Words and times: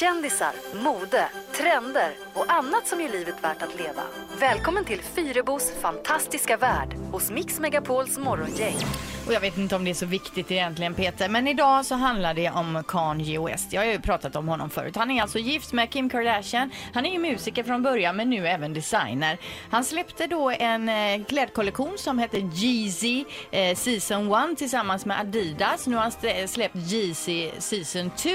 Kändisar, 0.00 0.52
mode, 0.84 1.28
trender 1.52 2.12
och 2.34 2.52
annat 2.52 2.86
som 2.86 3.00
gör 3.00 3.08
livet 3.08 3.44
värt 3.44 3.62
att 3.62 3.78
leva. 3.78 4.02
Välkommen 4.40 4.84
till 4.84 5.00
Fyrebos 5.00 5.72
fantastiska 5.80 6.56
värld 6.56 6.94
hos 7.12 7.30
Mix 7.30 7.60
Megapols 7.60 8.18
morgongäng. 8.18 8.76
Och 9.26 9.32
jag 9.32 9.40
vet 9.40 9.58
inte 9.58 9.76
om 9.76 9.84
det 9.84 9.90
är 9.90 9.94
så 9.94 10.06
viktigt 10.06 10.50
egentligen 10.50 10.94
Peter, 10.94 11.28
men 11.28 11.48
idag 11.48 11.86
så 11.86 11.94
handlar 11.94 12.34
det 12.34 12.50
om 12.50 12.82
Kanye 12.88 13.40
West. 13.40 13.72
Jag 13.72 13.80
har 13.80 13.86
ju 13.86 14.00
pratat 14.00 14.36
om 14.36 14.48
honom 14.48 14.70
förut. 14.70 14.96
Han 14.96 15.10
är 15.10 15.22
alltså 15.22 15.38
gift 15.38 15.72
med 15.72 15.90
Kim 15.90 16.10
Kardashian. 16.10 16.70
Han 16.94 17.06
är 17.06 17.12
ju 17.12 17.18
musiker 17.18 17.62
från 17.62 17.82
början 17.82 18.16
men 18.16 18.30
nu 18.30 18.48
även 18.48 18.74
designer. 18.74 19.38
Han 19.70 19.84
släppte 19.84 20.26
då 20.26 20.50
en 20.50 20.88
eh, 20.88 21.24
klädkollektion 21.24 21.98
som 21.98 22.18
heter 22.18 22.64
Yeezy 22.64 23.24
eh, 23.50 23.76
Season 23.76 24.50
1 24.52 24.58
tillsammans 24.58 25.06
med 25.06 25.20
Adidas. 25.20 25.86
Nu 25.86 25.96
har 25.96 26.02
han 26.02 26.48
släppt 26.48 26.76
Yeezy 26.76 27.50
Season 27.58 28.10
2. 28.16 28.30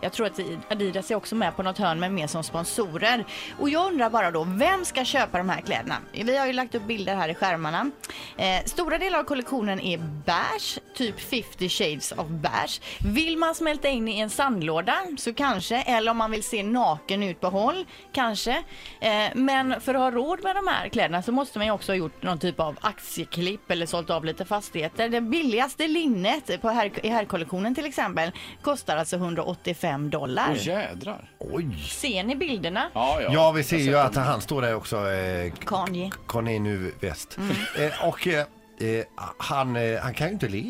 Jag 0.00 0.12
tror 0.12 0.26
att 0.26 0.40
Adidas 0.70 1.10
är 1.10 1.14
också 1.14 1.34
med 1.34 1.56
på 1.56 1.62
något 1.62 1.78
hörn 1.78 2.00
men 2.00 2.14
mer 2.14 2.26
som 2.26 2.44
sponsorer. 2.44 3.24
Och 3.58 3.70
jag 3.70 3.86
undrar 3.86 4.10
bara 4.10 4.30
då, 4.30 4.44
vem 4.44 4.84
ska 4.84 5.04
köpa 5.04 5.38
de 5.38 5.48
här 5.48 5.60
kläderna? 5.60 5.96
Vi 6.12 6.36
har 6.36 6.46
ju 6.46 6.52
lagt 6.52 6.74
upp 6.74 6.86
bilder 6.86 7.16
här 7.16 7.28
i 7.28 7.34
skärmarna. 7.34 7.90
Eh, 8.36 8.64
stora 8.64 8.98
delar 8.98 9.18
av 9.18 9.24
kollektionen 9.24 9.80
är 9.80 9.98
beige, 10.30 10.78
typ 10.94 11.20
50 11.20 11.68
shades 11.68 12.12
of 12.12 12.26
beige. 12.28 12.80
Vill 12.98 13.38
man 13.38 13.54
smälta 13.54 13.88
in 13.88 14.08
i 14.08 14.18
en 14.18 14.30
sandlåda 14.30 14.96
så 15.18 15.34
kanske, 15.34 15.82
eller 15.82 16.10
om 16.10 16.16
man 16.16 16.30
vill 16.30 16.42
se 16.42 16.62
naken 16.62 17.22
ut 17.22 17.40
på 17.40 17.46
håll, 17.46 17.86
kanske. 18.12 18.62
Eh, 19.00 19.10
men 19.34 19.80
för 19.80 19.94
att 19.94 20.00
ha 20.00 20.10
råd 20.10 20.42
med 20.42 20.56
de 20.56 20.66
här 20.66 20.88
kläderna 20.88 21.22
så 21.22 21.32
måste 21.32 21.58
man 21.58 21.66
ju 21.66 21.72
också 21.72 21.92
ha 21.92 21.96
gjort 21.96 22.22
någon 22.22 22.38
typ 22.38 22.60
av 22.60 22.78
aktieklipp 22.80 23.70
eller 23.70 23.86
sålt 23.86 24.10
av 24.10 24.24
lite 24.24 24.44
fastigheter. 24.44 25.08
Det 25.08 25.20
billigaste 25.20 25.88
linnet 25.88 26.60
på 26.60 26.68
här, 26.68 27.06
i 27.06 27.08
herrkollektionen 27.08 27.74
till 27.74 27.86
exempel 27.86 28.30
kostar 28.62 28.96
alltså 28.96 29.16
185 29.16 30.10
dollar. 30.10 30.48
Åh 30.50 30.66
jädrar. 30.66 31.30
Oj. 31.38 31.84
Ser 31.88 32.24
ni 32.24 32.36
bilderna? 32.36 32.90
Ja, 32.92 33.20
ja. 33.22 33.30
Ja, 33.32 33.50
vi 33.50 33.64
ser 33.64 33.78
ju 33.78 33.98
att 33.98 34.16
han 34.16 34.40
står 34.40 34.62
där 34.62 34.74
också, 34.74 34.96
eh, 34.96 35.52
Kanye. 35.66 36.10
Kanye 36.28 36.58
nu 36.58 36.94
väst. 37.00 37.38
Mm. 37.38 37.90
Eh, 37.90 38.08
och 38.08 38.26
eh, 38.26 38.46
eh, 38.80 39.04
han, 39.38 39.76
eh, 39.76 40.00
han 40.00 40.14
kan 40.14 40.26
ju 40.26 40.32
inte 40.32 40.48
le. 40.48 40.62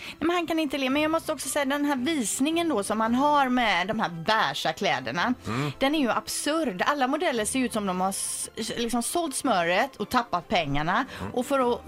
Nej, 0.00 0.16
Men 0.18 0.30
han 0.30 0.46
kan 0.46 0.58
inte 0.58 0.78
le. 0.78 0.90
Men 0.90 1.02
jag 1.02 1.10
måste 1.10 1.32
också 1.32 1.48
säga 1.48 1.64
den 1.64 1.84
här 1.84 1.96
visningen 1.96 2.68
då 2.68 2.82
som 2.82 3.00
han 3.00 3.14
har 3.14 3.48
med 3.48 3.86
de 3.86 4.00
här 4.00 4.08
beiga 4.08 4.72
kläderna. 4.76 5.34
Den 5.78 5.94
är 5.94 5.98
ju 5.98 6.10
absurd. 6.10 6.82
Alla 6.86 7.06
modeller 7.08 7.44
ser 7.44 7.58
ut 7.60 7.72
som 7.72 7.86
de 7.86 8.00
har 8.00 8.08
s- 8.10 8.50
liksom 8.76 9.02
sålt 9.02 9.34
smöret 9.36 9.96
och 9.96 10.08
tappat 10.08 10.48
pengarna. 10.48 11.04
Och 11.34 11.46
för 11.46 11.72
att 11.72 11.80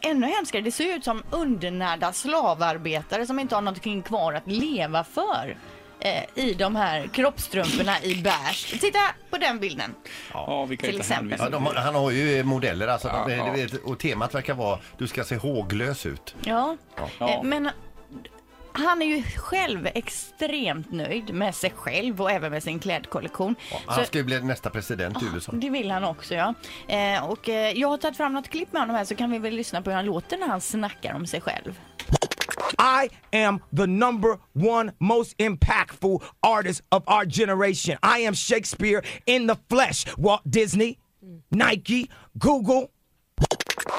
ännu 0.00 0.26
hemskare, 0.26 0.62
det 0.62 0.72
ser 0.72 0.96
ut 0.96 1.04
som 1.04 1.22
undernärda 1.30 2.12
slavarbetare 2.12 3.26
som 3.26 3.38
inte 3.38 3.54
har 3.54 3.62
någonting 3.62 4.02
kvar 4.02 4.32
att 4.32 4.46
leva 4.46 5.04
för. 5.04 5.56
Eh, 6.00 6.22
I 6.34 6.54
de 6.54 6.76
här 6.76 7.06
kroppstrumporna 7.06 8.02
i 8.02 8.14
beige. 8.22 8.80
Titta 8.80 8.98
på 9.30 9.38
den 9.38 9.58
bilden. 9.60 9.94
Ja, 10.32 10.64
vi 10.64 10.76
kan 10.76 10.80
Till 10.86 10.94
inte 10.94 11.00
exempel. 11.00 11.24
hänvisa 11.24 11.44
Ja, 11.44 11.50
de, 11.50 11.66
har- 11.66 11.74
han 11.74 11.94
har 11.94 12.10
ju 12.10 12.42
modeller 12.44 12.88
alltså, 12.88 13.08
de, 13.08 13.14
Ja, 13.16 13.26
du 13.26 13.32
ja. 13.60 13.66
vet, 13.66 13.74
och 13.84 13.98
temat 13.98 14.34
verkar 14.34 14.54
vara 14.54 14.78
du 14.98 15.06
ska 15.08 15.24
se 15.24 15.36
håglös 15.36 16.06
ut. 16.06 16.34
Ja, 16.44 16.76
Ja. 17.18 17.28
Eh, 17.30 17.42
men 17.42 17.70
han 18.72 19.02
är 19.02 19.06
ju 19.06 19.22
själv 19.22 19.88
extremt 19.94 20.92
nöjd 20.92 21.34
med 21.34 21.54
sig 21.54 21.70
själv 21.76 22.22
och 22.22 22.30
även 22.30 22.52
med 22.52 22.62
sin 22.62 22.78
klädkollektion. 22.78 23.54
Han 23.86 23.98
Så- 23.98 24.04
ska 24.04 24.18
ju 24.18 24.24
bli 24.24 24.40
nästa 24.40 24.70
president 24.70 25.22
i 25.22 25.26
USA. 25.34 25.52
det 25.54 25.70
vill 25.70 25.90
han 25.90 26.04
också 26.04 26.34
ja. 26.34 26.54
Eh, 26.88 27.24
och 27.30 27.48
eh, 27.48 27.72
jag 27.78 27.88
har 27.88 27.96
tagit 27.96 28.16
fram 28.16 28.32
något 28.32 28.48
klipp 28.48 28.72
med 28.72 28.82
honom 28.82 28.96
här 28.96 29.04
så 29.04 29.14
kan 29.14 29.30
vi 29.30 29.38
väl 29.38 29.54
lyssna 29.54 29.82
på 29.82 29.90
hur 29.90 29.96
han 29.96 30.04
låter 30.06 30.36
när 30.38 30.46
han 30.46 30.60
snackar 30.60 31.14
om 31.14 31.26
sig 31.26 31.40
själv. 31.40 31.78
I 32.78 33.10
am 33.32 33.60
the 33.72 33.86
number 33.86 34.38
one 34.52 34.92
most 35.00 35.36
impactful 35.38 36.22
artist 36.42 36.82
of 36.92 37.04
our 37.06 37.24
generation. 37.24 37.98
I 38.02 38.20
am 38.20 38.34
Shakespeare 38.34 39.02
in 39.26 39.46
the 39.46 39.56
flesh. 39.68 40.04
Walt 40.16 40.42
Disney, 40.48 40.98
Nike, 41.50 42.10
Google. 42.38 42.90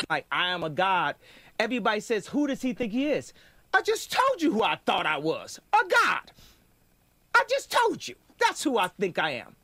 Like, 0.10 0.26
I 0.32 0.50
am 0.50 0.64
a 0.64 0.70
god. 0.70 1.16
Everybody 1.58 2.00
says, 2.00 2.28
who 2.28 2.48
does 2.48 2.62
he 2.62 2.74
think 2.74 2.92
he 2.92 3.08
is? 3.08 3.34
I 3.74 3.82
just 3.82 4.12
told 4.12 4.42
you 4.42 4.52
who 4.52 4.64
I 4.64 4.80
thought 4.86 5.06
I 5.06 5.18
was 5.18 5.60
a 5.74 5.88
god. 5.88 6.32
I 7.36 7.44
just 7.50 7.72
told 7.72 8.08
you. 8.08 8.16
That's 8.40 8.64
who 8.64 8.78
I 8.78 8.88
think 8.88 9.20
I 9.20 9.32
am. 9.32 9.56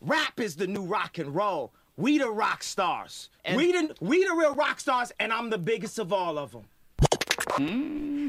Rap 0.00 0.38
is 0.38 0.56
the 0.56 0.66
new 0.66 0.82
rock 0.82 1.18
and 1.18 1.34
roll. 1.34 1.72
We 1.96 2.18
the 2.18 2.30
rock 2.30 2.62
stars. 2.62 3.30
we, 3.56 3.72
the, 3.72 3.94
we 4.00 4.24
the 4.24 4.34
real 4.34 4.54
rock 4.54 4.80
stars, 4.80 5.12
and 5.18 5.32
I'm 5.32 5.48
the 5.50 5.58
biggest 5.58 5.98
of 5.98 6.12
all 6.12 6.38
of 6.38 6.52
them. 6.52 6.64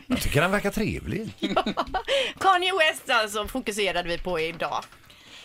Jag 0.08 0.22
tycker 0.22 0.42
han 0.42 0.52
verkar 0.52 0.72
trevlig. 0.72 1.30
Kanye 2.40 2.72
West 2.80 3.10
alltså 3.10 3.48
fokuserade 3.48 4.10
vi 4.10 4.18
på 4.18 4.40
idag. 4.40 4.84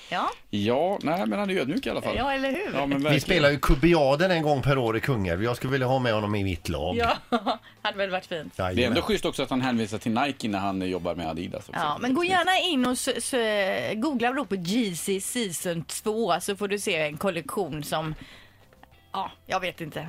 Ja, 0.08 0.30
Ja, 0.50 0.98
nej 1.02 1.26
men 1.26 1.38
han 1.38 1.50
är 1.50 1.54
ödmjuk 1.60 1.86
i 1.86 1.90
alla 1.90 2.02
fall. 2.02 2.16
ja 2.16 2.32
eller 2.32 2.50
hur? 2.50 2.70
Ja, 2.74 2.86
men 2.86 3.02
Vi 3.12 3.20
spelar 3.20 3.50
ju 3.50 3.58
Kubiaden 3.58 4.30
en 4.30 4.42
gång 4.42 4.62
per 4.62 4.78
år 4.78 4.96
i 4.96 5.00
Kungälv. 5.00 5.44
Jag 5.44 5.56
skulle 5.56 5.72
vilja 5.72 5.86
ha 5.86 5.98
med 5.98 6.12
honom 6.14 6.34
i 6.34 6.44
mitt 6.44 6.68
lag. 6.68 6.96
Ja, 6.96 7.16
hade 7.82 7.98
väl 7.98 8.10
varit 8.10 8.26
fint. 8.26 8.56
Det 8.56 8.62
är 8.62 8.66
Jajamän. 8.66 8.88
ändå 8.88 9.02
schysst 9.02 9.24
också 9.24 9.42
att 9.42 9.50
han 9.50 9.60
hänvisar 9.60 9.98
till 9.98 10.12
Nike 10.12 10.48
när 10.48 10.58
han 10.58 10.80
jobbar 10.88 11.14
med 11.14 11.26
Adidas 11.28 11.68
också. 11.68 11.80
Ja, 11.80 11.98
men 12.00 12.14
gå 12.14 12.24
gärna 12.24 12.58
in 12.58 12.86
och 12.86 14.00
googla 14.02 14.32
då 14.32 14.44
på 14.44 14.54
Yeezy 14.56 15.20
Season 15.20 15.84
2 15.84 16.40
så 16.40 16.56
får 16.56 16.68
du 16.68 16.78
se 16.78 16.96
en 16.96 17.16
kollektion 17.16 17.82
som, 17.84 18.14
ja, 19.12 19.30
jag 19.46 19.60
vet 19.60 19.80
inte. 19.80 20.08